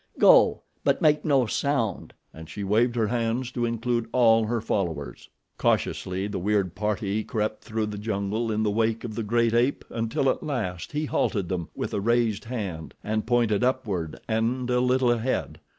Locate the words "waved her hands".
2.63-3.51